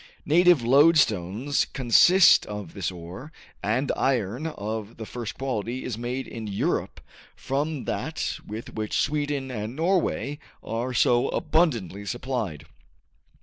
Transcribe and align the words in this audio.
Native 0.25 0.63
lodestones 0.63 1.63
consist 1.73 2.47
of 2.47 2.73
this 2.73 2.89
ore, 2.89 3.31
and 3.61 3.91
iron 3.95 4.47
of 4.47 4.97
the 4.97 5.05
first 5.05 5.37
quality 5.37 5.83
is 5.83 5.95
made 5.95 6.27
in 6.27 6.47
Europe 6.47 7.01
from 7.35 7.85
that 7.85 8.39
with 8.43 8.73
which 8.73 8.97
Sweden 8.97 9.51
and 9.51 9.75
Norway 9.75 10.39
are 10.63 10.95
so 10.95 11.27
abundantly 11.29 12.03
supplied. 12.07 12.65